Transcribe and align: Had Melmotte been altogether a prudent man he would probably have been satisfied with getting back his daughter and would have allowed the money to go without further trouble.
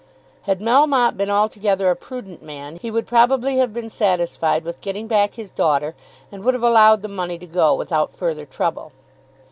Had 0.49 0.61
Melmotte 0.61 1.15
been 1.15 1.29
altogether 1.29 1.91
a 1.91 1.95
prudent 1.95 2.41
man 2.41 2.77
he 2.77 2.89
would 2.89 3.05
probably 3.05 3.57
have 3.57 3.71
been 3.71 3.87
satisfied 3.87 4.63
with 4.63 4.81
getting 4.81 5.05
back 5.05 5.35
his 5.35 5.51
daughter 5.51 5.93
and 6.31 6.43
would 6.43 6.55
have 6.55 6.63
allowed 6.63 7.03
the 7.03 7.07
money 7.07 7.37
to 7.37 7.45
go 7.45 7.75
without 7.75 8.11
further 8.15 8.47
trouble. 8.47 8.93